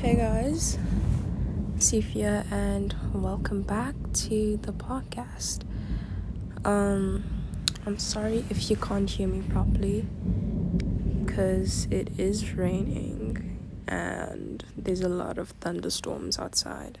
Hey 0.00 0.16
guys, 0.16 0.78
Sifia, 1.76 2.50
and 2.50 2.94
welcome 3.12 3.60
back 3.60 3.94
to 4.14 4.56
the 4.62 4.72
podcast. 4.72 5.60
Um, 6.64 7.22
I'm 7.84 7.98
sorry 7.98 8.46
if 8.48 8.70
you 8.70 8.76
can't 8.76 9.10
hear 9.10 9.28
me 9.28 9.42
properly 9.42 10.06
because 11.22 11.86
it 11.90 12.18
is 12.18 12.54
raining 12.54 13.58
and 13.86 14.64
there's 14.74 15.02
a 15.02 15.08
lot 15.10 15.36
of 15.36 15.50
thunderstorms 15.60 16.38
outside. 16.38 16.98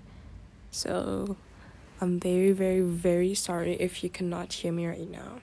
So, 0.70 1.38
I'm 2.02 2.20
very, 2.20 2.52
very, 2.52 2.82
very 2.82 3.32
sorry 3.32 3.76
if 3.80 4.04
you 4.04 4.10
cannot 4.10 4.52
hear 4.52 4.72
me 4.72 4.86
right 4.86 5.10
now. 5.10 5.40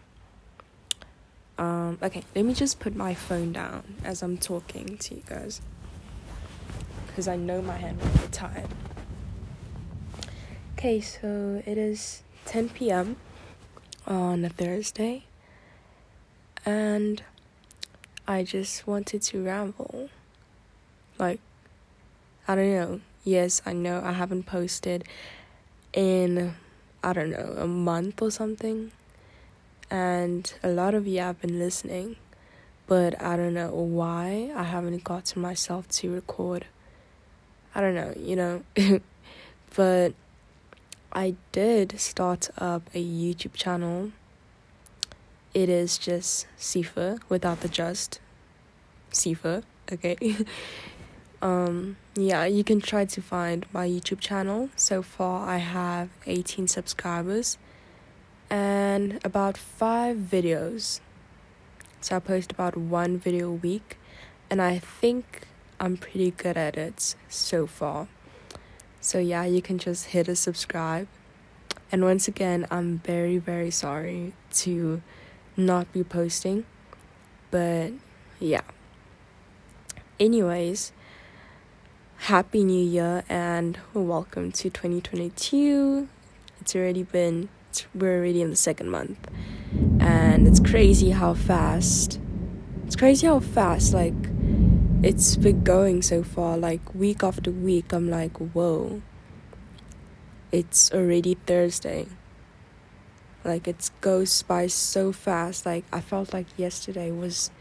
Um, 1.57 1.97
okay, 2.03 2.21
let 2.35 2.45
me 2.45 2.53
just 2.53 2.79
put 2.79 2.95
my 2.95 3.15
phone 3.15 3.51
down 3.51 3.95
as 4.03 4.21
I'm 4.21 4.37
talking 4.37 4.99
to 4.99 5.15
you 5.15 5.23
guys 5.25 5.59
because 7.17 7.27
I 7.27 7.35
know 7.35 7.63
my 7.63 7.75
hand 7.75 7.99
get 7.99 8.31
tired. 8.31 8.67
Okay, 10.77 11.01
so 11.01 11.63
it 11.65 11.75
is 11.75 12.21
10 12.45 12.69
p.m. 12.69 13.15
on 14.05 14.45
a 14.45 14.49
Thursday, 14.49 15.23
and 16.63 17.23
I 18.27 18.43
just 18.43 18.85
wanted 18.85 19.23
to 19.23 19.43
ramble. 19.43 20.11
Like, 21.17 21.39
I 22.47 22.53
don't 22.53 22.71
know. 22.71 23.01
Yes, 23.23 23.63
I 23.65 23.73
know 23.73 23.99
I 24.05 24.11
haven't 24.11 24.43
posted 24.43 25.03
in, 25.93 26.53
I 27.01 27.13
don't 27.13 27.31
know, 27.31 27.55
a 27.57 27.65
month 27.65 28.21
or 28.21 28.29
something, 28.29 28.91
and 29.89 30.53
a 30.61 30.69
lot 30.69 30.93
of 30.93 31.07
you 31.07 31.21
have 31.21 31.41
been 31.41 31.57
listening, 31.57 32.17
but 32.85 33.19
I 33.19 33.35
don't 33.35 33.55
know 33.55 33.71
why 33.71 34.51
I 34.55 34.65
haven't 34.65 35.03
gotten 35.03 35.41
myself 35.41 35.87
to 35.87 36.13
record 36.13 36.67
I 37.77 37.81
don't 37.81 37.93
know, 37.93 38.11
you 38.19 38.35
know. 38.35 38.63
but 39.75 40.13
I 41.13 41.35
did 41.51 41.99
start 41.99 42.49
up 42.57 42.89
a 42.95 43.03
YouTube 43.03 43.53
channel. 43.53 44.13
It 45.53 45.69
is 45.69 45.99
just 45.99 46.47
Sifa 46.57 47.19
without 47.29 47.61
the 47.61 47.67
just. 47.67 48.19
Sifa, 49.11 49.61
okay. 49.93 50.17
um 51.43 51.97
yeah, 52.15 52.45
you 52.45 52.63
can 52.63 52.81
try 52.81 53.05
to 53.05 53.21
find 53.21 53.67
my 53.71 53.87
YouTube 53.87 54.19
channel. 54.19 54.71
So 54.75 55.03
far 55.03 55.47
I 55.47 55.57
have 55.57 56.09
18 56.25 56.67
subscribers 56.67 57.59
and 58.49 59.19
about 59.23 59.55
5 59.55 60.17
videos. 60.17 60.99
So 62.01 62.15
I 62.15 62.19
post 62.19 62.51
about 62.51 62.75
one 62.75 63.19
video 63.19 63.49
a 63.49 63.51
week 63.51 63.99
and 64.49 64.63
I 64.63 64.79
think 64.79 65.46
I'm 65.79 65.95
pretty 65.95 66.31
good 66.31 66.57
at 66.57 66.75
it 66.75 67.15
so 67.29 67.67
far. 67.67 68.07
So, 68.99 69.19
yeah, 69.19 69.45
you 69.45 69.61
can 69.61 69.77
just 69.77 70.07
hit 70.07 70.27
a 70.27 70.35
subscribe. 70.35 71.07
And 71.91 72.03
once 72.03 72.27
again, 72.27 72.65
I'm 72.71 72.97
very, 72.99 73.37
very 73.37 73.69
sorry 73.69 74.33
to 74.53 75.03
not 75.55 75.91
be 75.93 76.03
posting. 76.03 76.65
But, 77.51 77.91
yeah. 78.39 78.61
Anyways, 80.19 80.93
Happy 82.17 82.63
New 82.63 82.83
Year 82.83 83.23
and 83.29 83.77
welcome 83.93 84.51
to 84.53 84.71
2022. 84.71 86.07
It's 86.59 86.75
already 86.75 87.03
been, 87.03 87.49
it's, 87.69 87.85
we're 87.93 88.17
already 88.17 88.41
in 88.41 88.49
the 88.49 88.55
second 88.55 88.89
month. 88.89 89.29
And 89.99 90.47
it's 90.47 90.59
crazy 90.59 91.11
how 91.11 91.35
fast, 91.35 92.19
it's 92.87 92.95
crazy 92.95 93.27
how 93.27 93.39
fast, 93.39 93.93
like, 93.93 94.15
it's 95.03 95.35
been 95.35 95.63
going 95.63 96.01
so 96.01 96.23
far 96.23 96.57
like 96.57 96.95
week 96.95 97.23
after 97.23 97.51
week 97.51 97.93
i'm 97.93 98.09
like 98.09 98.35
whoa. 98.37 99.01
It's 100.51 100.91
already 100.91 101.35
thursday. 101.45 102.07
Like 103.43 103.67
it 103.67 103.91
goes 104.01 104.41
by 104.41 104.65
so 104.65 105.11
fast. 105.11 105.67
Like 105.67 105.85
i 105.93 106.01
felt 106.01 106.33
like 106.33 106.47
yesterday 106.57 107.11
was 107.11 107.51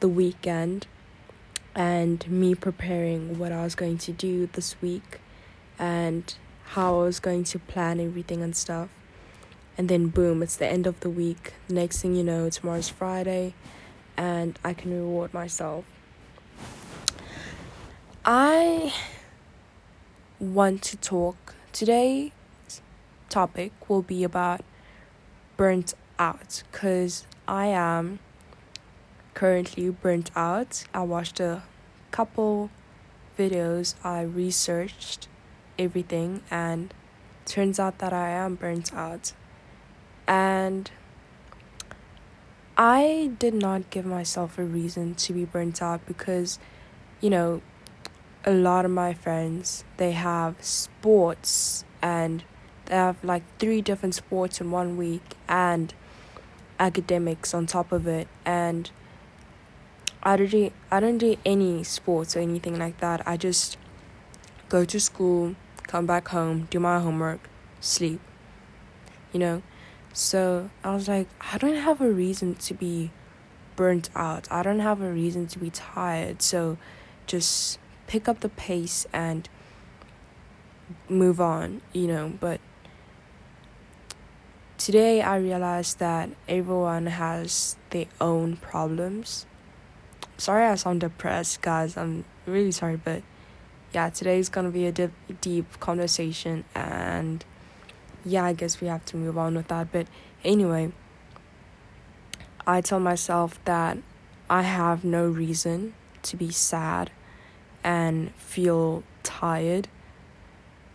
the 0.00 0.08
weekend 0.08 0.86
and 1.74 2.26
me 2.30 2.54
preparing 2.54 3.38
what 3.38 3.52
i 3.52 3.62
was 3.62 3.74
going 3.74 3.98
to 3.98 4.12
do 4.12 4.48
this 4.54 4.80
week 4.80 5.20
and 5.78 6.34
how 6.76 7.00
i 7.00 7.02
was 7.02 7.20
going 7.20 7.44
to 7.44 7.58
plan 7.58 8.00
everything 8.00 8.42
and 8.42 8.56
stuff. 8.56 8.88
And 9.76 9.90
then 9.90 10.08
boom 10.08 10.42
it's 10.42 10.56
the 10.56 10.66
end 10.66 10.86
of 10.86 10.98
the 11.00 11.10
week. 11.10 11.52
Next 11.68 12.00
thing 12.00 12.14
you 12.14 12.24
know 12.24 12.48
tomorrow's 12.48 12.88
friday 12.88 13.52
and 14.16 14.58
i 14.64 14.72
can 14.72 14.90
reward 14.90 15.34
myself 15.34 15.84
I 18.28 18.92
want 20.40 20.82
to 20.82 20.96
talk 20.96 21.54
today's 21.72 22.32
topic 23.28 23.70
will 23.88 24.02
be 24.02 24.24
about 24.24 24.62
burnt 25.56 25.94
out 26.18 26.64
because 26.72 27.24
I 27.46 27.66
am 27.66 28.18
currently 29.34 29.90
burnt 29.90 30.32
out. 30.34 30.86
I 30.92 31.02
watched 31.02 31.38
a 31.38 31.62
couple 32.10 32.70
videos, 33.38 33.94
I 34.02 34.22
researched 34.22 35.28
everything 35.78 36.42
and 36.50 36.92
turns 37.44 37.78
out 37.78 37.98
that 37.98 38.12
I 38.12 38.30
am 38.30 38.56
burnt 38.56 38.92
out. 38.92 39.34
And 40.26 40.90
I 42.76 43.30
did 43.38 43.54
not 43.54 43.88
give 43.90 44.04
myself 44.04 44.58
a 44.58 44.64
reason 44.64 45.14
to 45.14 45.32
be 45.32 45.44
burnt 45.44 45.80
out 45.80 46.04
because 46.06 46.58
you 47.20 47.30
know 47.30 47.62
a 48.46 48.52
lot 48.52 48.84
of 48.84 48.90
my 48.90 49.12
friends 49.12 49.84
they 49.96 50.12
have 50.12 50.54
sports 50.62 51.84
and 52.00 52.44
they 52.86 52.94
have 52.94 53.22
like 53.24 53.42
three 53.58 53.82
different 53.82 54.14
sports 54.14 54.60
in 54.60 54.70
one 54.70 54.96
week 54.96 55.34
and 55.48 55.92
academics 56.78 57.52
on 57.52 57.66
top 57.66 57.90
of 57.90 58.06
it 58.06 58.28
and 58.44 58.90
I 60.26 60.36
don't 60.36 60.50
do 60.50 60.72
I 60.90 60.98
don't 60.98 61.18
do 61.18 61.36
any 61.44 61.84
sports 61.84 62.36
or 62.36 62.40
anything 62.40 62.76
like 62.80 62.98
that. 62.98 63.22
I 63.28 63.36
just 63.36 63.78
go 64.68 64.84
to 64.84 64.98
school, 64.98 65.54
come 65.86 66.04
back 66.04 66.26
home, 66.28 66.66
do 66.68 66.80
my 66.80 66.98
homework, 66.98 67.48
sleep. 67.80 68.20
You 69.32 69.38
know? 69.38 69.62
So 70.12 70.70
I 70.82 70.94
was 70.94 71.06
like, 71.06 71.28
I 71.52 71.58
don't 71.58 71.76
have 71.76 72.00
a 72.00 72.10
reason 72.10 72.56
to 72.56 72.74
be 72.74 73.12
burnt 73.76 74.10
out. 74.16 74.50
I 74.50 74.64
don't 74.64 74.80
have 74.80 75.00
a 75.00 75.12
reason 75.12 75.46
to 75.46 75.60
be 75.60 75.70
tired. 75.70 76.42
So 76.42 76.76
just 77.28 77.78
pick 78.06 78.28
up 78.28 78.40
the 78.40 78.48
pace 78.48 79.06
and 79.12 79.48
move 81.08 81.40
on, 81.40 81.80
you 81.92 82.06
know. 82.06 82.32
But 82.40 82.60
today 84.78 85.22
I 85.22 85.36
realized 85.36 85.98
that 85.98 86.30
everyone 86.48 87.06
has 87.06 87.76
their 87.90 88.06
own 88.20 88.56
problems. 88.56 89.46
Sorry, 90.38 90.66
I 90.66 90.74
sound 90.74 91.00
depressed, 91.00 91.62
guys. 91.62 91.96
I'm 91.96 92.24
really 92.46 92.72
sorry, 92.72 92.96
but 92.96 93.22
yeah, 93.92 94.10
today 94.10 94.38
is 94.38 94.48
gonna 94.48 94.70
be 94.70 94.86
a 94.86 94.92
deep, 94.92 95.12
deep 95.40 95.80
conversation, 95.80 96.64
and 96.74 97.44
yeah, 98.24 98.44
I 98.44 98.52
guess 98.52 98.80
we 98.80 98.88
have 98.88 99.04
to 99.06 99.16
move 99.16 99.38
on 99.38 99.54
with 99.54 99.68
that. 99.68 99.90
But 99.92 100.06
anyway, 100.44 100.92
I 102.66 102.80
tell 102.80 103.00
myself 103.00 103.58
that 103.64 103.98
I 104.50 104.62
have 104.62 105.04
no 105.04 105.26
reason 105.26 105.94
to 106.22 106.36
be 106.36 106.50
sad 106.50 107.10
and 107.86 108.34
feel 108.34 109.04
tired, 109.22 109.86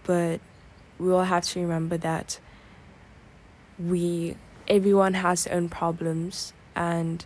but 0.04 0.42
we 1.00 1.10
all 1.10 1.24
have 1.24 1.46
to 1.46 1.62
remember 1.62 1.96
that 1.98 2.38
we 3.80 4.36
everyone 4.68 5.14
has 5.14 5.46
their 5.46 5.56
own 5.56 5.70
problems 5.70 6.54
and 6.76 7.26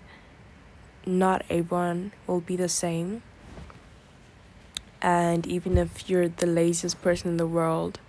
not 1.06 1.44
everyone 1.50 2.12
will 2.28 2.42
be 2.42 2.56
the 2.56 2.70
same. 2.70 3.24
And 5.02 5.46
even 5.48 5.78
if 5.78 6.10
you're 6.10 6.30
the 6.30 6.46
laziest 6.46 7.02
person 7.02 7.32
in 7.32 7.38
the 7.38 7.48
world, 7.48 8.00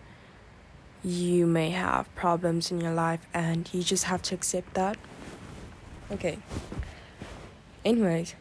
you 1.02 1.46
may 1.46 1.70
have 1.70 2.14
problems 2.14 2.70
in 2.70 2.80
your 2.80 2.92
life 2.92 3.26
and 3.32 3.68
you 3.72 3.82
just 3.82 4.04
have 4.04 4.20
to 4.22 4.34
accept 4.34 4.74
that. 4.74 4.98
Okay. 6.10 6.38
Anyways, 7.84 8.34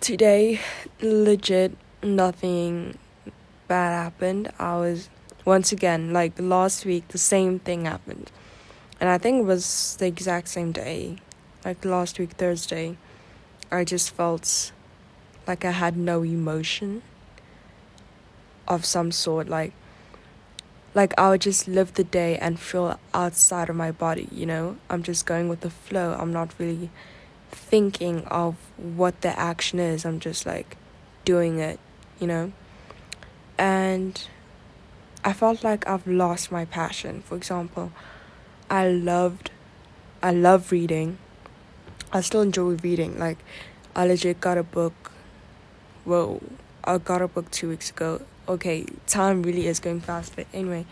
today 0.00 0.60
legit 1.00 1.76
nothing 2.02 2.98
bad 3.68 3.90
happened. 4.04 4.52
I 4.58 4.76
was 4.76 5.08
once 5.44 5.72
again 5.72 6.12
like 6.12 6.32
last 6.38 6.84
week 6.84 7.08
the 7.08 7.18
same 7.18 7.58
thing 7.58 7.84
happened. 7.84 8.30
And 9.00 9.08
I 9.10 9.18
think 9.18 9.40
it 9.40 9.44
was 9.44 9.96
the 9.98 10.06
exact 10.06 10.48
same 10.48 10.72
day. 10.72 11.18
Like 11.64 11.84
last 11.84 12.18
week 12.18 12.32
Thursday. 12.32 12.96
I 13.70 13.84
just 13.84 14.10
felt 14.10 14.72
like 15.46 15.64
I 15.64 15.72
had 15.72 15.96
no 15.96 16.22
emotion 16.22 17.02
of 18.68 18.84
some 18.84 19.12
sort 19.12 19.48
like 19.48 19.72
like 20.94 21.12
I 21.18 21.30
would 21.30 21.42
just 21.42 21.68
live 21.68 21.94
the 21.94 22.04
day 22.04 22.38
and 22.38 22.58
feel 22.58 22.98
outside 23.12 23.68
of 23.68 23.76
my 23.76 23.92
body, 23.92 24.28
you 24.32 24.46
know? 24.46 24.78
I'm 24.88 25.02
just 25.02 25.26
going 25.26 25.48
with 25.50 25.60
the 25.60 25.68
flow. 25.68 26.16
I'm 26.18 26.32
not 26.32 26.54
really 26.58 26.88
thinking 27.50 28.24
of 28.26 28.56
what 28.76 29.20
the 29.22 29.38
action 29.38 29.78
is. 29.78 30.04
I'm 30.04 30.20
just 30.20 30.46
like 30.46 30.76
doing 31.24 31.58
it, 31.58 31.78
you 32.20 32.26
know? 32.26 32.52
and 33.58 34.28
I 35.24 35.32
felt 35.32 35.64
like 35.64 35.86
I've 35.88 36.06
lost 36.06 36.52
my 36.52 36.64
passion. 36.64 37.22
For 37.22 37.36
example, 37.36 37.92
I 38.70 38.88
loved 38.88 39.50
I 40.22 40.32
love 40.32 40.72
reading. 40.72 41.18
I 42.12 42.20
still 42.20 42.42
enjoy 42.42 42.76
reading. 42.76 43.18
Like 43.18 43.38
I 43.94 44.06
legit 44.06 44.40
got 44.40 44.58
a 44.58 44.62
book 44.62 45.12
whoa, 46.04 46.40
I 46.84 46.98
got 46.98 47.22
a 47.22 47.28
book 47.28 47.50
two 47.50 47.68
weeks 47.68 47.90
ago. 47.90 48.22
Okay, 48.48 48.86
time 49.06 49.42
really 49.42 49.66
is 49.66 49.80
going 49.80 50.00
fast, 50.00 50.36
but 50.36 50.46
anyway. 50.52 50.86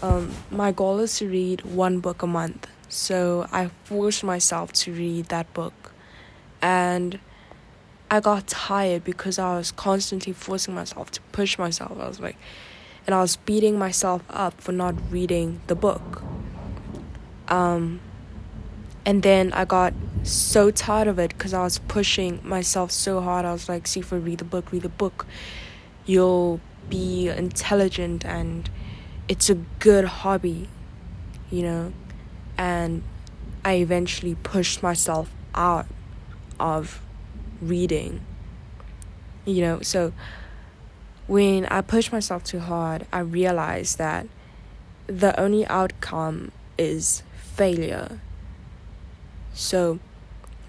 Um, 0.00 0.32
my 0.50 0.70
goal 0.70 1.00
is 1.00 1.18
to 1.18 1.28
read 1.28 1.62
one 1.62 1.98
book 1.98 2.22
a 2.22 2.26
month. 2.26 2.68
So 2.88 3.46
I 3.52 3.68
forced 3.84 4.22
myself 4.22 4.72
to 4.84 4.92
read 4.92 5.26
that 5.26 5.52
book. 5.52 5.74
And 6.60 7.18
I 8.10 8.20
got 8.20 8.46
tired 8.46 9.04
because 9.04 9.38
I 9.38 9.56
was 9.56 9.70
constantly 9.70 10.32
forcing 10.32 10.74
myself 10.74 11.10
to 11.12 11.20
push 11.32 11.58
myself. 11.58 11.98
I 12.00 12.08
was 12.08 12.20
like, 12.20 12.36
and 13.06 13.14
I 13.14 13.20
was 13.20 13.36
beating 13.36 13.78
myself 13.78 14.22
up 14.30 14.60
for 14.60 14.72
not 14.72 14.94
reading 15.10 15.60
the 15.66 15.74
book. 15.74 16.22
Um, 17.48 18.00
and 19.04 19.22
then 19.22 19.52
I 19.52 19.64
got 19.64 19.94
so 20.22 20.70
tired 20.70 21.08
of 21.08 21.18
it 21.18 21.30
because 21.30 21.54
I 21.54 21.62
was 21.62 21.78
pushing 21.78 22.40
myself 22.42 22.90
so 22.90 23.20
hard. 23.20 23.44
I 23.44 23.52
was 23.52 23.68
like, 23.68 23.84
Sifa, 23.84 24.22
read 24.22 24.38
the 24.38 24.44
book, 24.44 24.72
read 24.72 24.82
the 24.82 24.88
book. 24.88 25.26
You'll 26.04 26.60
be 26.88 27.28
intelligent 27.28 28.24
and 28.24 28.68
it's 29.28 29.50
a 29.50 29.54
good 29.54 30.04
hobby, 30.04 30.68
you 31.50 31.62
know? 31.62 31.92
And 32.56 33.02
I 33.64 33.74
eventually 33.74 34.34
pushed 34.34 34.82
myself 34.82 35.30
out 35.54 35.86
of 36.58 37.00
reading, 37.60 38.20
you 39.44 39.62
know? 39.62 39.80
So 39.82 40.12
when 41.26 41.66
I 41.66 41.80
push 41.82 42.10
myself 42.10 42.44
too 42.44 42.60
hard, 42.60 43.06
I 43.12 43.20
realize 43.20 43.96
that 43.96 44.26
the 45.06 45.38
only 45.38 45.66
outcome 45.66 46.52
is 46.76 47.22
failure. 47.34 48.20
So, 49.52 49.98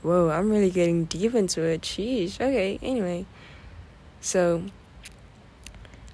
whoa, 0.01 0.29
I'm 0.29 0.49
really 0.49 0.71
getting 0.71 1.05
deep 1.05 1.35
into 1.35 1.61
it. 1.61 1.81
Sheesh. 1.81 2.35
Okay, 2.41 2.79
anyway. 2.81 3.25
So, 4.21 4.63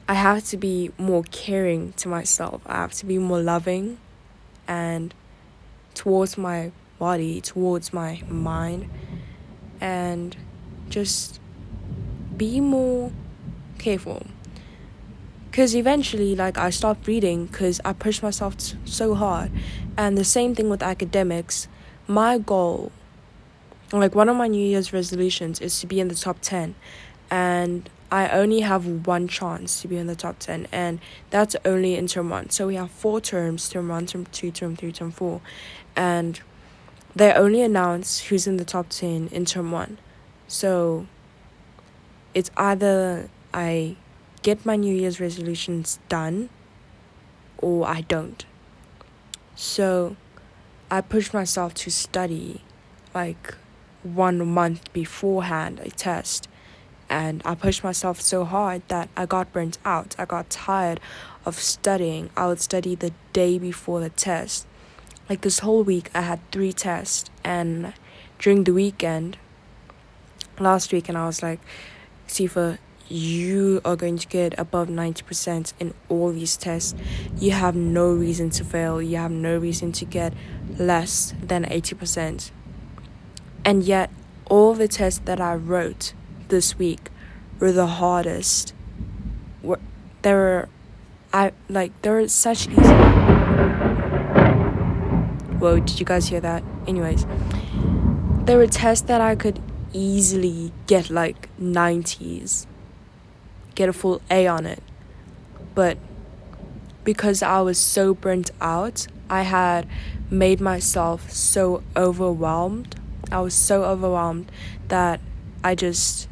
I 0.07 0.13
have 0.13 0.43
to 0.45 0.57
be 0.57 0.91
more 0.97 1.23
caring 1.31 1.93
to 1.93 2.07
myself. 2.07 2.61
I 2.65 2.75
have 2.75 2.93
to 2.93 3.05
be 3.05 3.17
more 3.17 3.39
loving 3.39 3.97
and 4.67 5.13
towards 5.95 6.37
my 6.37 6.71
body, 6.99 7.41
towards 7.41 7.91
my 7.93 8.21
mind, 8.27 8.89
and 9.85 10.35
just 10.89 11.39
be 12.35 12.59
more 12.59 13.11
careful. 13.77 14.25
Because 15.51 15.75
eventually, 15.75 16.35
like, 16.35 16.57
I 16.57 16.71
stopped 16.71 17.05
reading 17.05 17.45
because 17.45 17.79
I 17.85 17.93
pushed 17.93 18.23
myself 18.23 18.55
so 18.85 19.13
hard. 19.13 19.51
And 19.95 20.17
the 20.17 20.25
same 20.25 20.55
thing 20.55 20.69
with 20.69 20.81
academics. 20.81 21.67
My 22.07 22.39
goal, 22.39 22.91
like, 23.93 24.15
one 24.15 24.27
of 24.27 24.35
my 24.35 24.47
New 24.47 24.65
Year's 24.65 24.91
resolutions 24.91 25.61
is 25.61 25.79
to 25.81 25.85
be 25.85 25.99
in 25.99 26.07
the 26.07 26.15
top 26.15 26.37
10. 26.41 26.73
And 27.29 27.87
I 28.11 28.29
only 28.29 28.61
have 28.61 29.05
one 29.05 29.27
chance 29.27 29.81
to 29.83 29.87
be 29.87 29.97
in 29.97 30.07
the 30.07 30.15
top 30.15 30.39
10, 30.39 30.67
and 30.71 30.99
that's 31.29 31.55
only 31.63 31.95
in 31.95 32.07
term 32.07 32.29
one. 32.29 32.49
So 32.49 32.67
we 32.67 32.75
have 32.75 32.89
four 32.91 33.19
terms 33.19 33.69
term 33.69 33.89
one, 33.89 34.05
term 34.05 34.25
two, 34.31 34.51
term 34.51 34.75
three, 34.75 34.91
term 34.91 35.11
four. 35.11 35.41
And 35.95 36.39
they 37.15 37.31
only 37.33 37.61
announce 37.61 38.25
who's 38.25 38.45
in 38.45 38.57
the 38.57 38.65
top 38.65 38.89
10 38.89 39.29
in 39.31 39.45
term 39.45 39.71
one. 39.71 39.97
So 40.47 41.07
it's 42.33 42.51
either 42.57 43.29
I 43.53 43.95
get 44.41 44.65
my 44.65 44.75
New 44.75 44.93
Year's 44.93 45.19
resolutions 45.19 45.99
done 46.09 46.49
or 47.57 47.87
I 47.87 48.01
don't. 48.01 48.45
So 49.55 50.17
I 50.91 51.01
push 51.01 51.33
myself 51.33 51.73
to 51.75 51.89
study 51.89 52.61
like 53.13 53.55
one 54.03 54.45
month 54.45 54.91
beforehand 54.93 55.79
a 55.79 55.89
test 55.89 56.47
and 57.09 57.41
I 57.45 57.55
pushed 57.55 57.83
myself 57.83 58.19
so 58.19 58.45
hard 58.45 58.81
that 58.87 59.09
I 59.15 59.25
got 59.25 59.53
burnt 59.53 59.77
out. 59.85 60.15
I 60.17 60.25
got 60.25 60.49
tired 60.49 60.99
of 61.45 61.59
studying. 61.59 62.29
I 62.35 62.47
would 62.47 62.59
study 62.59 62.95
the 62.95 63.13
day 63.31 63.59
before 63.59 63.99
the 63.99 64.09
test. 64.09 64.67
Like 65.29 65.41
this 65.41 65.59
whole 65.59 65.83
week, 65.83 66.09
I 66.13 66.21
had 66.21 66.39
three 66.51 66.71
tests, 66.71 67.29
and 67.43 67.93
during 68.37 68.63
the 68.63 68.73
weekend, 68.73 69.37
last 70.59 70.93
week 70.93 71.09
and 71.09 71.17
I 71.17 71.25
was 71.25 71.41
like, 71.41 71.59
Sifa, 72.27 72.77
you 73.07 73.81
are 73.85 73.95
going 73.95 74.17
to 74.17 74.27
get 74.27 74.57
above 74.57 74.87
90% 74.87 75.73
in 75.79 75.93
all 76.09 76.31
these 76.31 76.57
tests. 76.57 76.95
You 77.37 77.51
have 77.51 77.75
no 77.75 78.11
reason 78.11 78.49
to 78.51 78.63
fail. 78.63 79.01
You 79.01 79.17
have 79.17 79.31
no 79.31 79.57
reason 79.57 79.91
to 79.93 80.05
get 80.05 80.33
less 80.77 81.33
than 81.41 81.65
80%. 81.65 82.51
And 83.63 83.83
yet, 83.83 84.09
all 84.47 84.73
the 84.73 84.87
tests 84.87 85.21
that 85.25 85.39
I 85.39 85.55
wrote 85.55 86.13
this 86.47 86.77
week 86.77 87.09
were 87.59 87.71
the 87.71 87.87
hardest. 87.87 88.73
There 90.21 90.37
were, 90.37 90.69
I 91.33 91.51
like 91.69 91.99
there 92.01 92.13
were 92.13 92.27
such 92.27 92.67
easy. 92.67 93.04
Whoa! 95.59 95.79
Did 95.79 95.99
you 95.99 96.05
guys 96.05 96.27
hear 96.27 96.41
that? 96.41 96.63
Anyways, 96.87 97.25
there 98.45 98.57
were 98.57 98.67
tests 98.67 99.07
that 99.07 99.21
I 99.21 99.35
could 99.35 99.61
easily 99.93 100.71
get 100.87 101.09
like 101.09 101.49
nineties, 101.57 102.67
get 103.73 103.89
a 103.89 103.93
full 103.93 104.21
A 104.29 104.47
on 104.47 104.65
it, 104.65 104.83
but 105.73 105.97
because 107.03 107.41
I 107.41 107.61
was 107.61 107.77
so 107.77 108.13
burnt 108.13 108.51
out, 108.59 109.07
I 109.29 109.43
had 109.43 109.87
made 110.29 110.59
myself 110.59 111.31
so 111.31 111.83
overwhelmed. 111.95 112.95
I 113.31 113.39
was 113.39 113.53
so 113.53 113.83
overwhelmed 113.83 114.51
that 114.89 115.19
I 115.63 115.75
just 115.75 116.27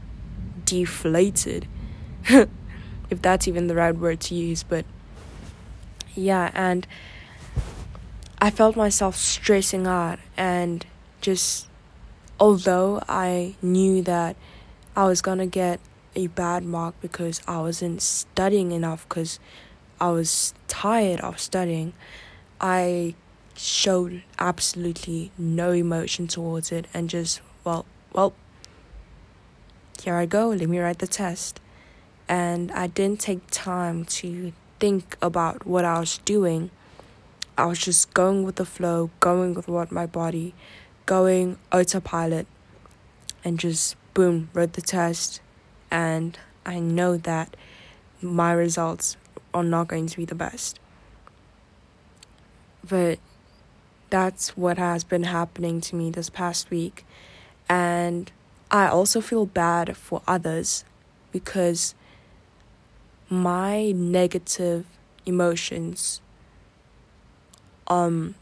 deflated. 0.65 1.67
if 2.27 3.21
that's 3.21 3.47
even 3.47 3.67
the 3.67 3.75
right 3.75 3.95
word 3.95 4.19
to 4.21 4.35
use, 4.35 4.63
but 4.63 4.85
yeah, 6.15 6.51
and 6.53 6.85
I 8.43 8.49
felt 8.49 8.75
myself 8.75 9.15
stressing 9.15 9.87
out 9.87 10.19
and 10.35 10.85
just 11.21 11.69
although 12.37 13.01
I 13.07 13.55
knew 13.61 14.01
that 14.01 14.35
I 14.97 15.05
was 15.05 15.21
gonna 15.21 15.47
get 15.47 15.79
a 16.13 16.27
bad 16.27 16.65
mark 16.65 16.93
because 16.99 17.39
I 17.47 17.61
wasn't 17.61 18.01
studying 18.01 18.73
enough 18.73 19.07
because 19.07 19.39
I 19.97 20.11
was 20.11 20.53
tired 20.67 21.21
of 21.21 21.39
studying, 21.39 21.93
I 22.59 23.15
showed 23.55 24.23
absolutely 24.37 25.31
no 25.37 25.71
emotion 25.71 26.27
towards 26.27 26.69
it 26.73 26.85
and 26.93 27.09
just 27.09 27.39
well 27.63 27.85
well 28.11 28.33
here 30.01 30.15
I 30.15 30.25
go, 30.25 30.49
let 30.49 30.67
me 30.67 30.79
write 30.79 30.99
the 30.99 31.07
test. 31.07 31.61
And 32.27 32.73
I 32.73 32.87
didn't 32.87 33.21
take 33.21 33.49
time 33.51 34.03
to 34.19 34.51
think 34.81 35.15
about 35.21 35.65
what 35.65 35.85
I 35.85 36.01
was 36.01 36.17
doing. 36.25 36.71
I 37.55 37.65
was 37.65 37.77
just 37.77 38.13
going 38.13 38.43
with 38.43 38.55
the 38.55 38.65
flow, 38.65 39.11
going 39.19 39.53
with 39.53 39.67
what 39.67 39.91
my 39.91 40.07
body, 40.07 40.55
going 41.05 41.57
autopilot, 41.71 42.47
and 43.43 43.59
just 43.59 43.95
boom, 44.15 44.49
wrote 44.53 44.73
the 44.73 44.81
test. 44.81 45.39
And 45.91 46.39
I 46.65 46.79
know 46.79 47.17
that 47.17 47.55
my 48.21 48.51
results 48.53 49.17
are 49.53 49.63
not 49.63 49.87
going 49.87 50.07
to 50.07 50.17
be 50.17 50.25
the 50.25 50.33
best. 50.33 50.79
But 52.87 53.19
that's 54.09 54.57
what 54.57 54.79
has 54.79 55.03
been 55.03 55.23
happening 55.23 55.79
to 55.81 55.95
me 55.95 56.09
this 56.09 56.31
past 56.31 56.71
week. 56.71 57.05
And 57.69 58.31
I 58.71 58.87
also 58.87 59.21
feel 59.21 59.45
bad 59.45 59.95
for 59.95 60.23
others 60.27 60.85
because 61.31 61.93
my 63.29 63.91
negative 63.91 64.85
emotions 65.27 66.19
um 67.93 68.35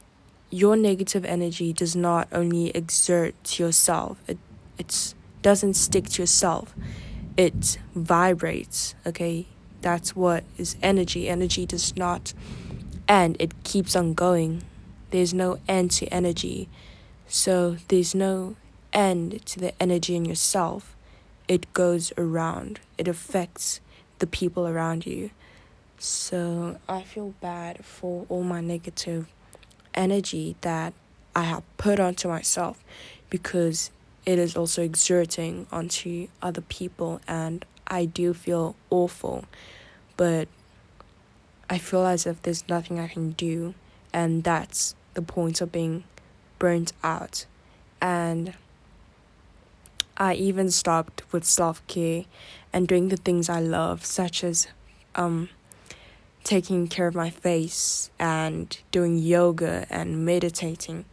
your 0.50 0.76
negative 0.76 1.24
energy 1.26 1.70
does 1.82 1.96
not 1.96 2.28
only 2.32 2.66
exert 2.82 3.34
to 3.44 3.64
yourself 3.64 4.18
it 4.28 4.38
it 4.78 4.92
doesn't 5.42 5.76
stick 5.86 6.06
to 6.10 6.22
yourself 6.22 6.76
it 7.38 7.78
vibrates 7.96 8.96
okay? 9.06 9.48
That's 9.82 10.16
what 10.16 10.44
is 10.60 10.76
energy. 10.84 11.28
Energy 11.28 11.66
does 11.66 11.96
not 11.98 12.34
end 13.08 13.36
it 13.40 13.52
keeps 13.64 13.96
on 13.96 14.14
going. 14.14 14.64
There's 15.10 15.34
no 15.34 15.58
end 15.68 15.90
to 15.98 16.06
energy. 16.20 16.70
So 17.28 17.78
there's 17.88 18.14
no 18.14 18.56
end 18.94 19.46
to 19.48 19.60
the 19.60 19.82
energy 19.82 20.16
in 20.16 20.26
yourself, 20.26 20.96
it 21.48 21.72
goes 21.74 22.12
around, 22.18 22.80
it 22.98 23.08
affects 23.08 23.80
the 24.20 24.28
people 24.28 24.68
around 24.68 25.06
you. 25.06 25.32
So 25.98 26.78
I 26.88 27.02
feel 27.04 27.34
bad 27.42 27.86
for 27.86 28.26
all 28.30 28.44
my 28.44 28.62
negative 28.62 29.28
energy 29.94 30.56
that 30.62 30.94
I 31.36 31.44
have 31.44 31.64
put 31.78 32.00
onto 32.00 32.28
myself 32.28 32.84
because 33.30 33.92
it 34.26 34.38
is 34.38 34.56
also 34.56 34.82
exerting 34.84 35.68
onto 35.72 36.28
other 36.42 36.62
people 36.62 37.22
and 37.28 37.66
I 37.88 38.06
do 38.06 38.34
feel 38.34 38.76
awful. 38.90 39.46
but 40.18 40.48
I 41.70 41.78
feel 41.78 42.06
as 42.06 42.28
if 42.28 42.42
there's 42.42 42.68
nothing 42.68 43.00
I 43.00 43.08
can 43.08 43.32
do, 43.32 43.74
and 44.12 44.44
that's 44.44 44.94
the 45.14 45.22
point 45.22 45.62
of 45.62 45.72
being 45.72 46.04
burnt 46.60 46.92
out. 47.02 47.46
And 48.02 48.56
I 50.18 50.34
even 50.34 50.70
stopped 50.70 51.24
with 51.32 51.46
self 51.46 51.86
care 51.88 52.26
and 52.74 52.90
doing 52.90 53.08
the 53.08 53.16
things 53.16 53.48
I 53.48 53.62
love, 53.62 54.04
such 54.06 54.44
as 54.44 54.68
um, 55.16 55.48
taking 56.44 56.88
care 56.88 57.08
of 57.08 57.16
my 57.16 57.30
face 57.30 58.10
and 58.20 58.78
doing 58.92 59.18
yoga 59.18 59.86
and 59.90 60.26
meditating. 60.26 61.06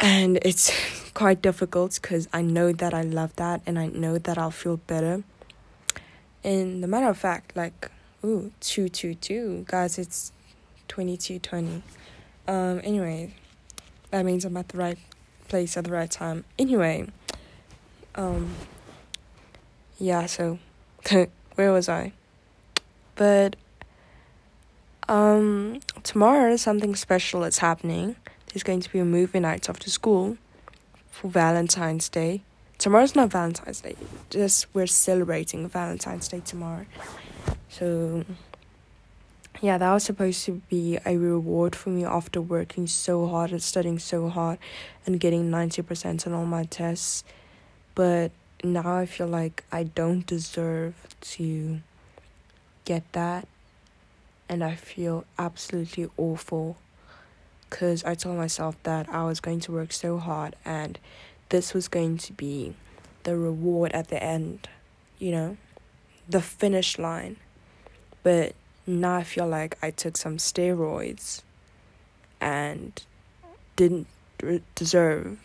And 0.00 0.38
it's 0.42 0.72
quite 1.14 1.42
difficult 1.42 1.98
because 2.00 2.28
I 2.32 2.42
know 2.42 2.72
that 2.72 2.94
I 2.94 3.02
love 3.02 3.34
that 3.36 3.62
and 3.66 3.78
I 3.78 3.86
know 3.86 4.18
that 4.18 4.38
I'll 4.38 4.50
feel 4.50 4.76
better. 4.76 5.22
And 6.44 6.82
the 6.82 6.86
matter 6.86 7.08
of 7.08 7.18
fact, 7.18 7.56
like, 7.56 7.90
ooh, 8.24 8.52
222, 8.60 9.64
guys, 9.66 9.98
it's 9.98 10.32
2220. 10.88 11.82
Um, 12.46 12.80
anyway, 12.84 13.34
that 14.10 14.24
means 14.24 14.44
I'm 14.44 14.56
at 14.56 14.68
the 14.68 14.78
right 14.78 14.98
place 15.48 15.76
at 15.76 15.84
the 15.84 15.90
right 15.90 16.10
time. 16.10 16.44
Anyway, 16.58 17.08
um, 18.14 18.54
yeah, 19.98 20.26
so 20.26 20.58
where 21.54 21.72
was 21.72 21.88
I? 21.88 22.12
But 23.16 23.56
um, 25.08 25.80
tomorrow 26.02 26.56
something 26.56 26.94
special 26.94 27.44
is 27.44 27.58
happening. 27.58 28.16
There's 28.52 28.62
going 28.62 28.80
to 28.80 28.92
be 28.92 28.98
a 28.98 29.04
movie 29.04 29.40
night 29.40 29.68
after 29.68 29.90
school 29.90 30.36
for 31.10 31.30
Valentine's 31.30 32.08
Day. 32.08 32.42
Tomorrow's 32.78 33.14
not 33.14 33.30
Valentine's 33.30 33.80
Day. 33.80 33.96
Just 34.30 34.66
we're 34.74 34.86
celebrating 34.86 35.68
Valentine's 35.68 36.28
Day 36.28 36.40
tomorrow. 36.40 36.86
So 37.68 38.24
yeah, 39.60 39.78
that 39.78 39.92
was 39.92 40.04
supposed 40.04 40.44
to 40.44 40.62
be 40.68 40.98
a 41.04 41.16
reward 41.16 41.74
for 41.74 41.90
me 41.90 42.04
after 42.04 42.40
working 42.40 42.86
so 42.86 43.26
hard 43.26 43.50
and 43.50 43.62
studying 43.62 43.98
so 43.98 44.28
hard 44.28 44.58
and 45.04 45.18
getting 45.18 45.50
90% 45.50 46.26
on 46.26 46.32
all 46.32 46.46
my 46.46 46.64
tests. 46.64 47.24
But 47.94 48.30
now 48.62 48.96
I 48.96 49.06
feel 49.06 49.26
like 49.26 49.64
I 49.72 49.82
don't 49.82 50.24
deserve 50.24 50.94
to 51.20 51.80
get 52.84 53.10
that 53.12 53.48
and 54.48 54.64
I 54.64 54.74
feel 54.74 55.24
absolutely 55.38 56.08
awful 56.16 56.76
because 57.68 58.02
I 58.04 58.14
told 58.14 58.36
myself 58.36 58.76
that 58.84 59.08
I 59.08 59.24
was 59.24 59.40
going 59.40 59.60
to 59.60 59.72
work 59.72 59.92
so 59.92 60.18
hard 60.18 60.56
and 60.64 60.98
this 61.50 61.74
was 61.74 61.88
going 61.88 62.18
to 62.18 62.32
be 62.32 62.74
the 63.24 63.36
reward 63.36 63.92
at 63.92 64.08
the 64.08 64.22
end, 64.22 64.68
you 65.18 65.32
know, 65.32 65.56
the 66.28 66.40
finish 66.40 66.98
line. 66.98 67.36
But 68.22 68.54
now 68.86 69.16
I 69.16 69.24
feel 69.24 69.46
like 69.46 69.76
I 69.82 69.90
took 69.90 70.16
some 70.16 70.38
steroids 70.38 71.42
and 72.40 73.02
didn't 73.76 74.06
deserve 74.74 75.38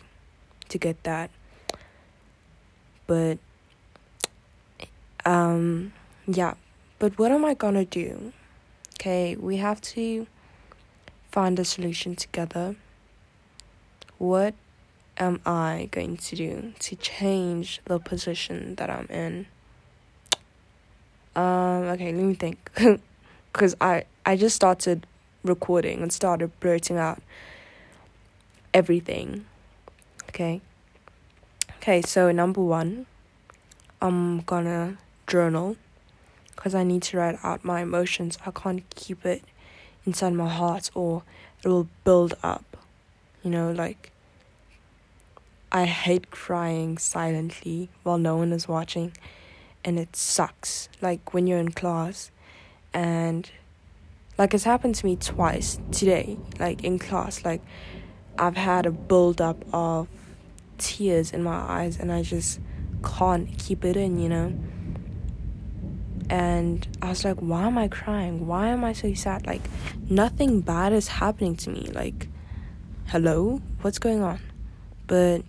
to 0.69 0.77
get 0.77 1.03
that. 1.03 1.29
But, 3.05 3.37
um, 5.25 5.91
yeah. 6.25 6.53
But 6.99 7.17
what 7.19 7.31
am 7.31 7.43
I 7.43 7.53
gonna 7.53 7.85
do? 7.85 8.31
Okay, 9.03 9.35
we 9.35 9.57
have 9.57 9.81
to 9.81 10.25
find 11.29 11.59
a 11.59 11.65
solution 11.65 12.15
together. 12.15 12.77
What 14.17 14.53
am 15.17 15.41
I 15.45 15.89
going 15.91 16.15
to 16.15 16.35
do 16.37 16.73
to 16.79 16.95
change 16.95 17.81
the 17.83 17.99
position 17.99 18.75
that 18.75 18.89
I'm 18.89 19.07
in? 19.07 19.47
Um, 21.35 21.83
okay, 21.91 22.13
let 22.13 22.23
me 22.23 22.33
think. 22.33 22.71
Because 23.51 23.75
I, 23.79 24.05
I 24.25 24.35
just 24.35 24.55
started 24.55 25.05
recording 25.43 26.01
and 26.01 26.11
started 26.11 26.57
blurting 26.59 26.97
out 26.97 27.21
everything. 28.73 29.45
Okay. 30.29 30.61
Okay, 31.77 32.01
so 32.01 32.31
number 32.31 32.61
one, 32.61 33.05
I'm 34.01 34.41
gonna 34.41 34.97
journal 35.27 35.75
because 36.55 36.75
I 36.75 36.83
need 36.83 37.01
to 37.03 37.17
write 37.17 37.37
out 37.43 37.63
my 37.63 37.81
emotions. 37.81 38.37
I 38.45 38.51
can't 38.51 38.83
keep 38.95 39.25
it 39.25 39.43
inside 40.05 40.33
my 40.33 40.49
heart 40.49 40.89
or 40.93 41.23
it 41.63 41.67
will 41.67 41.87
build 42.03 42.35
up. 42.43 42.77
You 43.43 43.51
know, 43.51 43.71
like 43.71 44.11
I 45.71 45.85
hate 45.85 46.31
crying 46.31 46.97
silently 46.97 47.89
while 48.03 48.17
no 48.17 48.37
one 48.37 48.53
is 48.53 48.67
watching 48.67 49.11
and 49.83 49.99
it 49.99 50.15
sucks. 50.15 50.89
Like 51.01 51.33
when 51.33 51.47
you're 51.47 51.59
in 51.59 51.71
class 51.71 52.31
and 52.93 53.49
like 54.37 54.53
it's 54.53 54.63
happened 54.63 54.95
to 54.95 55.05
me 55.05 55.15
twice 55.15 55.79
today, 55.91 56.37
like 56.59 56.83
in 56.83 56.99
class, 56.99 57.43
like 57.43 57.61
I've 58.37 58.57
had 58.57 58.85
a 58.85 58.91
build 58.91 59.41
up 59.41 59.63
of 59.73 60.07
tears 60.77 61.31
in 61.31 61.43
my 61.43 61.55
eyes 61.55 61.99
and 61.99 62.11
I 62.11 62.23
just 62.23 62.59
can't 63.03 63.57
keep 63.57 63.83
it 63.83 63.97
in, 63.97 64.19
you 64.19 64.29
know 64.29 64.53
and 66.33 66.87
I 66.99 67.09
was 67.09 67.23
like, 67.23 67.37
why 67.37 67.67
am 67.67 67.77
I 67.77 67.87
crying? 67.87 68.47
Why 68.47 68.69
am 68.69 68.83
I 68.83 68.93
so 68.93 69.13
sad? 69.13 69.45
Like, 69.45 69.61
nothing 70.09 70.61
bad 70.61 70.91
is 70.91 71.07
happening 71.07 71.55
to 71.57 71.69
me. 71.69 71.91
Like, 71.93 72.27
hello? 73.05 73.61
What's 73.81 73.99
going 73.99 74.23
on? 74.23 74.39
But 75.05 75.43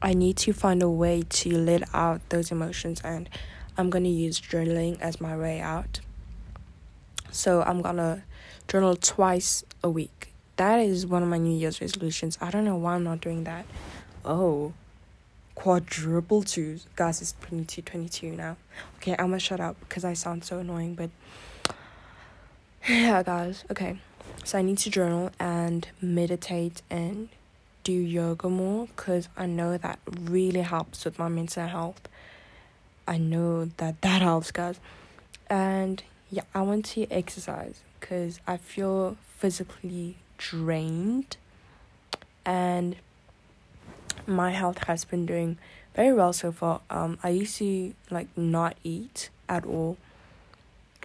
I 0.00 0.14
need 0.14 0.36
to 0.36 0.52
find 0.52 0.84
a 0.84 0.88
way 0.88 1.24
to 1.28 1.58
let 1.58 1.92
out 1.92 2.20
those 2.28 2.52
emotions, 2.52 3.00
and 3.02 3.28
I'm 3.76 3.90
gonna 3.90 4.08
use 4.08 4.40
journaling 4.40 5.00
as 5.00 5.20
my 5.20 5.36
way 5.36 5.60
out. 5.60 5.98
So, 7.32 7.62
I'm 7.62 7.82
gonna 7.82 8.22
journal 8.68 8.94
twice 8.94 9.64
a 9.82 9.90
week. 9.90 10.32
That 10.58 10.78
is 10.78 11.08
one 11.08 11.24
of 11.24 11.28
my 11.28 11.38
New 11.38 11.58
Year's 11.58 11.80
resolutions. 11.80 12.38
I 12.40 12.52
don't 12.52 12.64
know 12.64 12.76
why 12.76 12.94
I'm 12.94 13.02
not 13.02 13.20
doing 13.20 13.42
that. 13.44 13.66
Oh, 14.24 14.74
quadruple 15.54 16.42
twos. 16.42 16.86
Guys, 16.96 17.20
it's 17.22 17.34
22 17.42 17.82
22 17.82 18.32
now. 18.32 18.56
Okay, 18.96 19.12
I'm 19.12 19.26
gonna 19.26 19.38
shut 19.38 19.60
up 19.60 19.78
because 19.80 20.04
I 20.04 20.14
sound 20.14 20.44
so 20.44 20.58
annoying, 20.58 20.94
but 20.94 21.10
yeah, 22.88 23.22
guys. 23.22 23.64
Okay, 23.70 23.98
so 24.44 24.58
I 24.58 24.62
need 24.62 24.78
to 24.78 24.90
journal 24.90 25.30
and 25.38 25.88
meditate 26.00 26.82
and 26.90 27.28
do 27.82 27.92
yoga 27.92 28.48
more 28.48 28.88
because 28.96 29.28
I 29.36 29.46
know 29.46 29.76
that 29.76 29.98
really 30.08 30.62
helps 30.62 31.04
with 31.04 31.18
my 31.18 31.28
mental 31.28 31.66
health. 31.66 32.08
I 33.06 33.18
know 33.18 33.66
that 33.76 34.00
that 34.00 34.22
helps, 34.22 34.50
guys. 34.50 34.80
And 35.48 36.02
yeah, 36.30 36.42
I 36.54 36.62
want 36.62 36.86
to 36.86 37.06
exercise 37.10 37.80
because 38.00 38.40
I 38.46 38.56
feel 38.56 39.16
physically 39.36 40.16
drained 40.38 41.36
and 42.44 42.96
my 44.26 44.50
health 44.50 44.84
has 44.84 45.04
been 45.04 45.26
doing 45.26 45.58
very 45.94 46.12
well 46.12 46.32
so 46.32 46.52
far. 46.52 46.80
Um, 46.90 47.18
I 47.22 47.30
used 47.30 47.58
to 47.58 47.94
like 48.10 48.28
not 48.36 48.76
eat 48.82 49.30
at 49.48 49.64
all, 49.64 49.96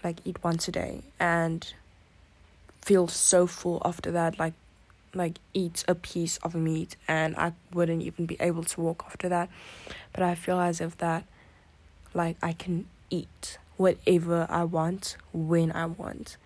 like 0.04 0.18
eat 0.26 0.44
once 0.44 0.68
a 0.68 0.72
day, 0.72 1.02
and 1.20 1.72
feel 2.82 3.08
so 3.08 3.48
full 3.48 3.82
after 3.86 4.12
that. 4.12 4.40
Like, 4.40 4.54
like 5.14 5.38
eat 5.54 5.84
a 5.88 5.96
piece 5.96 6.38
of 6.38 6.56
meat, 6.56 6.96
and 7.08 7.36
I 7.36 7.54
wouldn't 7.74 8.02
even 8.02 8.26
be 8.26 8.38
able 8.40 8.64
to 8.64 8.82
walk 8.82 9.04
after 9.08 9.30
that. 9.30 9.50
But 10.14 10.24
I 10.24 10.36
feel 10.36 10.60
as 10.60 10.82
if 10.82 10.98
that, 10.98 11.24
like, 12.14 12.38
I 12.42 12.54
can 12.54 12.88
eat 13.10 13.58
whatever 13.78 14.46
I 14.50 14.64
want 14.64 15.18
when 15.34 15.72
I 15.72 15.86
want, 15.86 16.38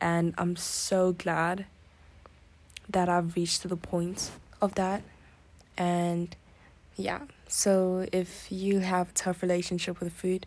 and 0.00 0.34
I'm 0.38 0.56
so 0.56 1.12
glad 1.12 1.66
that 2.88 3.08
I've 3.08 3.36
reached 3.36 3.62
to 3.62 3.68
the 3.68 3.76
point 3.76 4.30
of 4.62 4.74
that 4.76 5.02
and 5.78 6.36
yeah 6.96 7.20
so 7.46 8.06
if 8.12 8.50
you 8.50 8.80
have 8.80 9.10
a 9.10 9.12
tough 9.12 9.40
relationship 9.40 10.00
with 10.00 10.12
food 10.12 10.44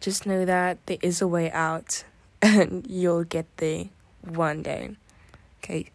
just 0.00 0.26
know 0.26 0.44
that 0.44 0.84
there 0.86 0.98
is 1.00 1.22
a 1.22 1.26
way 1.26 1.50
out 1.52 2.04
and 2.42 2.86
you'll 2.86 3.24
get 3.24 3.46
there 3.56 3.86
one 4.22 4.62
day. 4.62 4.94
Okay 5.62 5.86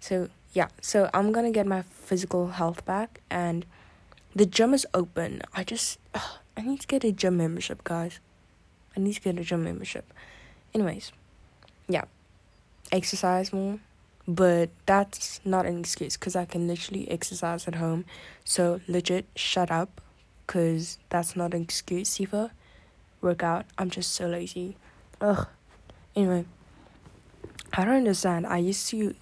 so 0.00 0.28
yeah 0.52 0.68
so 0.80 1.10
i'm 1.12 1.32
gonna 1.32 1.50
get 1.50 1.66
my 1.66 1.82
physical 1.82 2.48
health 2.48 2.84
back 2.84 3.20
and 3.30 3.64
the 4.34 4.46
gym 4.46 4.74
is 4.74 4.86
open. 4.94 5.42
I 5.54 5.64
just 5.64 5.98
ugh, 6.14 6.38
i 6.56 6.60
need 6.60 6.80
to 6.80 6.86
get 6.86 7.04
a 7.04 7.12
gym 7.12 7.36
membership 7.36 7.82
guys. 7.84 8.20
I 8.96 9.00
need 9.00 9.14
to 9.14 9.20
get 9.20 9.38
a 9.38 9.44
gym 9.44 9.64
membership. 9.64 10.12
Anyways 10.74 11.12
yeah 11.88 12.04
exercise 12.92 13.52
more 13.52 13.78
but 14.28 14.68
that's 14.84 15.40
not 15.42 15.64
an 15.64 15.80
excuse 15.80 16.18
because 16.18 16.36
I 16.36 16.44
can 16.44 16.68
literally 16.68 17.10
exercise 17.10 17.66
at 17.66 17.76
home. 17.76 18.04
So, 18.44 18.80
legit, 18.86 19.24
shut 19.34 19.70
up 19.70 20.02
because 20.46 20.98
that's 21.08 21.34
not 21.34 21.54
an 21.54 21.62
excuse 21.62 22.20
either. 22.20 22.50
Work 23.22 23.42
out. 23.42 23.64
I'm 23.78 23.88
just 23.88 24.12
so 24.12 24.26
lazy. 24.26 24.76
Ugh. 25.22 25.46
Anyway, 26.14 26.44
I 27.72 27.86
don't 27.86 27.94
understand. 27.94 28.46
I 28.46 28.58
used 28.58 28.88
to 28.90 29.14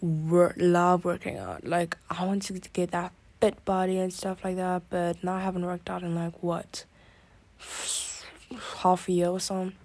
work, 0.00 0.54
love 0.56 1.04
working 1.04 1.36
out. 1.36 1.64
Like, 1.64 1.96
I 2.08 2.24
wanted 2.24 2.62
to 2.62 2.70
get 2.70 2.92
that 2.92 3.12
fit 3.40 3.64
body 3.64 3.98
and 3.98 4.12
stuff 4.12 4.44
like 4.44 4.54
that, 4.54 4.82
but 4.88 5.22
now 5.24 5.34
I 5.34 5.40
haven't 5.40 5.66
worked 5.66 5.90
out 5.90 6.04
in 6.04 6.14
like 6.14 6.40
what? 6.44 6.84
Half 8.82 9.08
a 9.08 9.12
year 9.12 9.28
or 9.28 9.40
something. 9.40 9.76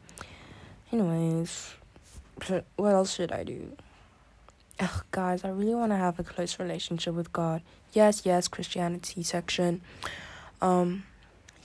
Anyways, 0.92 1.74
what 2.76 2.94
else 2.94 3.16
should 3.16 3.32
I 3.32 3.44
do? 3.44 3.76
Ugh, 4.84 5.04
guys, 5.12 5.46
I 5.46 5.48
really 5.48 5.76
want 5.76 5.94
to 5.94 5.96
have 5.96 6.20
a 6.20 6.24
close 6.24 6.60
relationship 6.60 7.14
with 7.14 7.32
God. 7.32 7.62
Yes, 7.94 8.24
yes, 8.26 8.50
Christianity 8.50 9.24
section. 9.24 9.80
Um, 10.62 11.06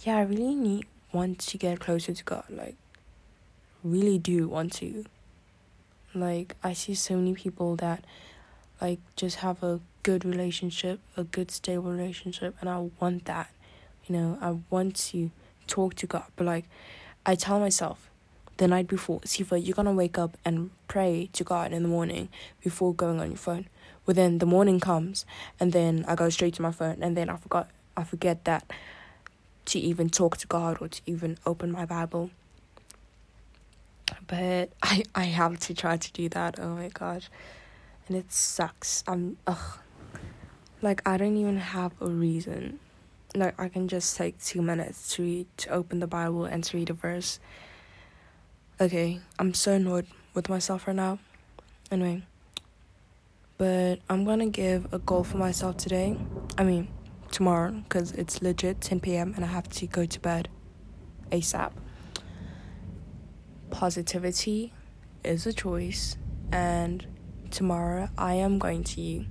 yeah, 0.05 0.19
I 0.19 0.23
really 0.23 0.55
need 0.55 0.87
want 1.13 1.41
to 1.41 1.59
get 1.59 1.81
closer 1.81 2.15
to 2.15 2.23
God. 2.23 2.45
Like, 2.49 2.77
really 3.83 4.19
do 4.19 4.47
want 4.47 4.73
to. 4.75 5.05
Like, 6.15 6.55
I 6.63 6.75
see 6.75 6.95
so 6.95 7.17
many 7.17 7.35
people 7.35 7.75
that, 7.77 8.05
like, 8.81 9.01
just 9.17 9.39
have 9.39 9.65
a 9.65 9.81
good 10.05 10.25
relationship, 10.25 11.01
a 11.17 11.25
good 11.25 11.51
stable 11.51 11.91
relationship, 11.91 12.55
and 12.61 12.71
I 12.71 12.89
want 13.01 13.25
that. 13.25 13.51
You 14.07 14.15
know, 14.15 14.39
I 14.41 14.59
want 14.71 14.95
to 15.11 15.33
talk 15.67 15.95
to 15.97 16.07
God, 16.07 16.27
but 16.37 16.47
like, 16.47 16.67
I 17.27 17.35
tell 17.35 17.59
myself 17.59 18.08
the 18.59 18.69
night 18.69 18.89
before, 18.89 19.21
Sifa, 19.21 19.65
you're 19.65 19.75
gonna 19.75 19.93
wake 19.93 20.19
up 20.19 20.37
and 20.45 20.71
pray 20.87 21.31
to 21.33 21.45
God 21.45 21.73
in 21.73 21.83
the 21.83 21.89
morning 21.89 22.29
before 22.63 22.93
going 22.93 23.21
on 23.21 23.29
your 23.29 23.37
phone. 23.37 23.67
Well, 24.05 24.15
then 24.15 24.39
the 24.39 24.47
morning 24.47 24.81
comes, 24.81 25.25
and 25.59 25.73
then 25.73 26.05
I 26.07 26.15
go 26.15 26.29
straight 26.29 26.55
to 26.55 26.63
my 26.63 26.73
phone, 26.73 27.03
and 27.03 27.17
then 27.17 27.31
I 27.31 27.37
forgot, 27.37 27.71
I 27.97 28.05
forget 28.05 28.45
that 28.45 28.71
to 29.67 29.79
even 29.79 30.09
talk 30.11 30.37
to 30.39 30.47
God 30.47 30.79
or 30.81 30.89
to 30.89 31.01
even 31.07 31.39
open 31.47 31.71
my 31.71 31.85
Bible. 31.85 32.31
But 34.27 34.71
I 34.83 35.05
I 35.15 35.25
have 35.25 35.59
to 35.61 35.75
try 35.75 35.97
to 35.97 36.13
do 36.13 36.29
that. 36.31 36.59
Oh 36.59 36.75
my 36.75 36.89
gosh, 36.89 37.29
and 38.07 38.17
it 38.17 38.33
sucks. 38.33 39.05
I'm 39.07 39.37
ugh, 39.47 39.79
like 40.83 41.01
I 41.07 41.17
don't 41.17 41.37
even 41.37 41.59
have 41.59 41.93
a 42.01 42.09
reason. 42.09 42.81
Like 43.35 43.61
I 43.61 43.69
can 43.69 43.89
just 43.89 44.17
take 44.17 44.43
two 44.43 44.63
minutes 44.63 45.15
to 45.15 45.23
read, 45.23 45.47
to 45.59 45.71
open 45.71 46.01
the 46.01 46.07
Bible 46.07 46.45
and 46.45 46.65
to 46.65 46.77
read 46.77 46.91
a 46.91 46.95
verse. 46.95 47.39
Okay, 48.81 49.19
I'm 49.41 49.55
so 49.55 49.73
annoyed 49.73 50.07
with 50.35 50.49
myself 50.49 50.87
right 50.87 50.95
now. 50.95 51.19
Anyway, 51.91 52.23
but 53.57 53.97
I'm 54.09 54.25
gonna 54.25 54.51
give 54.51 54.87
a 54.95 55.01
goal 55.01 55.25
for 55.25 55.37
myself 55.37 55.79
today. 55.79 56.17
I 56.57 56.63
mean, 56.63 56.87
tomorrow 57.33 57.73
because 57.73 58.13
it's 58.13 58.41
legit 58.41 58.81
10 58.81 59.01
p.m. 59.01 59.33
and 59.35 59.45
I 59.45 59.49
have 59.49 59.69
to 59.69 59.89
go 59.89 60.07
to 60.07 60.21
bed 60.21 60.49
ASAP. 61.33 61.73
Positivity 63.71 64.73
is 65.25 65.45
a 65.45 65.53
choice, 65.53 66.17
and 66.53 67.05
tomorrow 67.51 68.11
I 68.17 68.35
am 68.35 68.61
going 68.61 68.85
to 68.85 69.25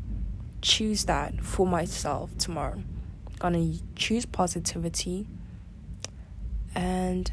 choose 0.62 1.06
that 1.06 1.42
for 1.42 1.66
myself 1.66 2.38
tomorrow. 2.38 2.84
Gonna 3.40 3.76
choose 3.96 4.26
positivity 4.26 5.26
and 6.76 7.32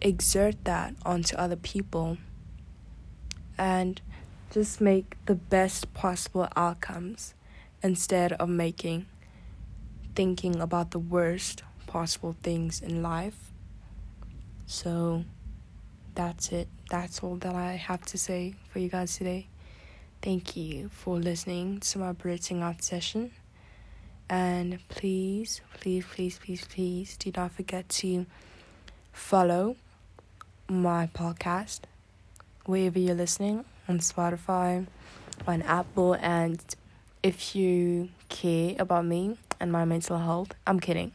exert 0.00 0.64
that 0.64 0.94
onto 1.04 1.36
other 1.36 1.56
people 1.56 2.18
and 3.56 4.00
just 4.50 4.80
make 4.80 5.16
the 5.26 5.34
best 5.34 5.92
possible 5.94 6.48
outcomes 6.56 7.34
instead 7.82 8.32
of 8.34 8.48
making 8.48 9.06
thinking 10.14 10.60
about 10.60 10.90
the 10.92 10.98
worst 10.98 11.62
possible 11.86 12.36
things 12.42 12.80
in 12.80 13.02
life. 13.02 13.52
So 14.66 15.24
that's 16.14 16.52
it. 16.52 16.68
That's 16.90 17.22
all 17.22 17.36
that 17.36 17.54
I 17.54 17.72
have 17.72 18.02
to 18.06 18.18
say 18.18 18.54
for 18.70 18.78
you 18.78 18.88
guys 18.88 19.16
today. 19.16 19.48
Thank 20.22 20.56
you 20.56 20.88
for 20.88 21.18
listening 21.18 21.80
to 21.80 21.98
my 21.98 22.12
breathing 22.12 22.62
out 22.62 22.82
session. 22.82 23.32
And 24.28 24.78
please, 24.88 25.60
please, 25.74 26.04
please, 26.10 26.38
please, 26.38 26.64
please 26.64 27.16
do 27.16 27.30
not 27.36 27.52
forget 27.52 27.88
to 27.90 28.24
follow 29.12 29.76
my 30.68 31.08
podcast 31.14 31.80
wherever 32.66 32.98
you're 32.98 33.14
listening 33.14 33.64
on 33.88 33.98
Spotify, 33.98 34.86
on 35.46 35.62
Apple, 35.62 36.14
and 36.14 36.62
if 37.22 37.54
you 37.54 38.08
care 38.28 38.74
about 38.78 39.04
me 39.04 39.36
and 39.60 39.70
my 39.70 39.84
mental 39.84 40.18
health, 40.18 40.52
I'm 40.66 40.80
kidding. 40.80 41.12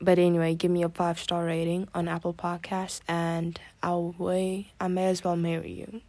But 0.00 0.18
anyway, 0.18 0.54
give 0.54 0.70
me 0.70 0.82
a 0.82 0.88
five 0.88 1.18
star 1.18 1.44
rating 1.44 1.88
on 1.94 2.08
Apple 2.08 2.34
Podcasts, 2.34 3.00
and 3.08 3.58
I'll 3.82 4.14
way 4.18 4.72
I 4.80 4.88
may 4.88 5.06
as 5.06 5.24
well 5.24 5.36
marry 5.36 5.72
you. 5.72 6.02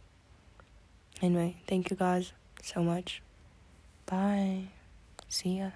Anyway, 1.22 1.56
thank 1.66 1.90
you 1.90 1.96
guys 1.96 2.32
so 2.62 2.82
much. 2.82 3.22
Bye. 4.06 4.64
See 5.28 5.58
ya. 5.58 5.70